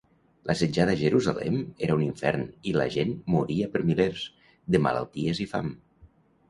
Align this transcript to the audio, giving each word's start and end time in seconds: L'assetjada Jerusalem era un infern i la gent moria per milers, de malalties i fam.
L'assetjada 0.49 0.95
Jerusalem 1.01 1.59
era 1.89 1.97
un 1.99 2.05
infern 2.07 2.47
i 2.73 2.73
la 2.81 2.89
gent 2.99 3.15
moria 3.37 3.69
per 3.77 3.87
milers, 3.93 4.27
de 4.77 4.85
malalties 4.89 5.49
i 5.49 5.51
fam. 5.57 5.73